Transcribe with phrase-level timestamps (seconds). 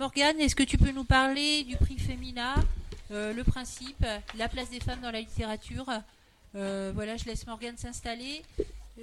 [0.00, 2.54] Morgane, est-ce que tu peux nous parler du prix Femina,
[3.10, 4.02] euh, le principe,
[4.38, 5.84] la place des femmes dans la littérature
[6.54, 8.42] Euh, Voilà, je laisse Morgane s'installer.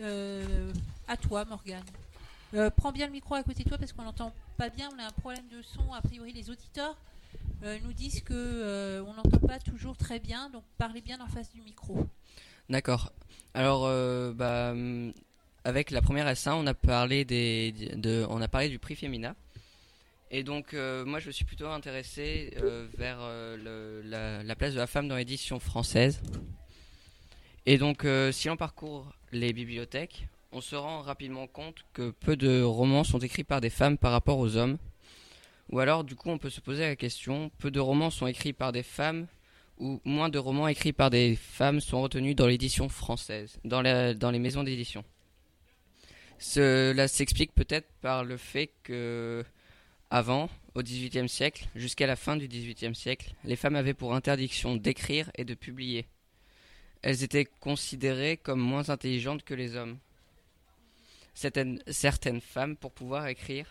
[0.02, 0.74] Euh,
[1.08, 1.84] à toi, Morgane.
[2.78, 4.90] Prends bien le micro à côté de toi parce qu'on n'entend pas bien.
[4.96, 5.94] On a un problème de son.
[5.94, 6.98] A priori, les auditeurs
[7.62, 10.50] nous disent que on n'entend pas toujours très bien.
[10.50, 12.08] Donc, parlez bien en face du micro.
[12.72, 13.12] D'accord.
[13.54, 13.84] Alors,
[14.34, 14.74] bah,
[15.64, 19.36] avec la première S1, on a parlé des, de, on a parlé du prix Femina.
[20.30, 23.56] Et donc, euh, moi, je me suis plutôt intéressé euh, vers euh,
[24.02, 26.22] le- la, la place de la femme dans l'édition française.
[27.66, 32.62] Et donc, si l'on parcourt les bibliothèques, on se rend rapidement compte que peu de
[32.62, 34.78] romans sont écrits par des femmes par rapport aux hommes.
[35.70, 38.54] Ou alors, du coup, on peut se poser la question, peu de romans sont écrits
[38.54, 39.28] par des femmes
[39.80, 44.40] ou moins de romans écrits par des femmes sont retenus dans l'édition française, dans les
[44.40, 45.04] maisons d'édition.
[46.40, 49.44] Cela s'explique peut-être par le fait que,
[50.10, 54.76] avant, au XVIIIe siècle, jusqu'à la fin du XVIIIe siècle, les femmes avaient pour interdiction
[54.76, 56.08] d'écrire et de publier.
[57.02, 59.98] Elles étaient considérées comme moins intelligentes que les hommes.
[61.34, 63.68] Certaines, femmes, pour pouvoir écrire,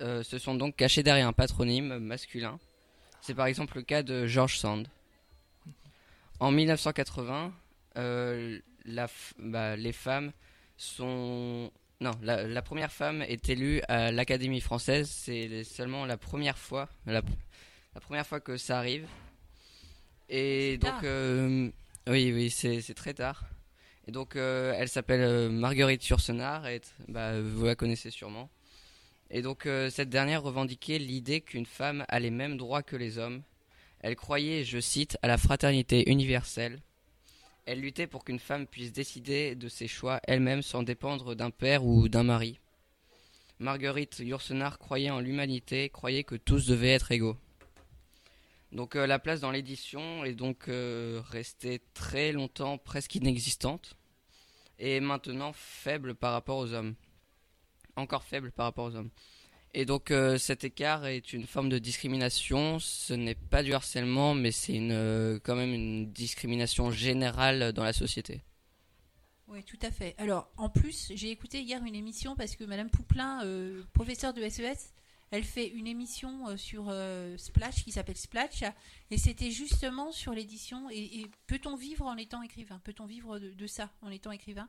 [0.00, 2.58] euh, se sont donc cachées derrière un patronyme masculin.
[3.20, 4.88] C'est par exemple le cas de George Sand.
[6.38, 7.52] En 1980,
[7.96, 8.58] euh,
[9.38, 10.32] bah, les femmes
[10.76, 11.70] sont...
[12.00, 15.10] Non, la, la première femme est élue à l'Académie française.
[15.10, 17.20] C'est seulement la première fois, la,
[17.94, 19.06] la première fois que ça arrive.
[20.30, 21.00] Et donc, tard.
[21.04, 21.70] euh,
[22.08, 23.44] oui, oui, c'est très tard.
[24.06, 28.48] Et donc, euh, elle s'appelle euh, Marguerite Yourcenar, et bah, vous la connaissez sûrement.
[29.30, 33.18] Et donc, euh, cette dernière revendiquait l'idée qu'une femme a les mêmes droits que les
[33.18, 33.42] hommes.
[34.00, 36.80] Elle croyait, je cite, à la fraternité universelle.
[37.66, 41.84] Elle luttait pour qu'une femme puisse décider de ses choix elle-même sans dépendre d'un père
[41.84, 42.58] ou d'un mari.
[43.58, 47.36] Marguerite Yourcenar croyait en l'humanité, croyait que tous devaient être égaux.
[48.72, 53.96] Donc euh, la place dans l'édition est donc euh, restée très longtemps presque inexistante
[54.78, 56.94] et maintenant faible par rapport aux hommes.
[57.96, 59.10] Encore faible par rapport aux hommes.
[59.72, 62.78] Et donc euh, cet écart est une forme de discrimination.
[62.80, 67.92] Ce n'est pas du harcèlement, mais c'est euh, quand même une discrimination générale dans la
[67.92, 68.40] société.
[69.46, 70.14] Oui, tout à fait.
[70.18, 74.48] Alors, en plus, j'ai écouté hier une émission parce que Madame Pouplin, euh, professeure de
[74.48, 74.92] SES,
[75.32, 76.92] elle fait une émission sur
[77.36, 78.64] Splash qui s'appelle Splash,
[79.12, 80.90] et c'était justement sur l'édition.
[80.90, 82.80] Et, peut-on vivre en étant écrivain?
[82.82, 84.68] Peut-on vivre de ça en étant écrivain?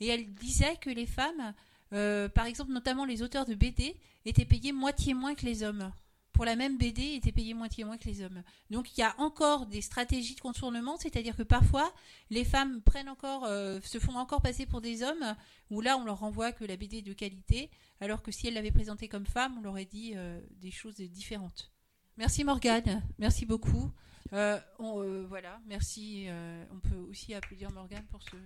[0.00, 1.54] Et elle disait que les femmes,
[1.92, 5.92] euh, par exemple, notamment les auteurs de BD, étaient payés moitié moins que les hommes.
[6.32, 8.42] Pour la même BD, étaient payés moitié moins que les hommes.
[8.70, 11.92] Donc il y a encore des stratégies de contournement, c'est-à-dire que parfois
[12.30, 15.36] les femmes prennent encore, euh, se font encore passer pour des hommes,
[15.70, 17.70] où là on leur renvoie que la BD est de qualité,
[18.00, 20.96] alors que si elle l'avait présentée comme femme, on leur aurait dit euh, des choses
[20.96, 21.70] différentes.
[22.16, 23.90] Merci Morgane, merci beaucoup.
[24.30, 26.26] Voilà, merci.
[26.70, 28.36] on peut aussi applaudir Morgane pour ce